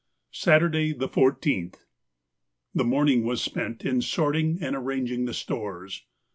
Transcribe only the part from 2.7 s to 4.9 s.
morning was spent in sorting and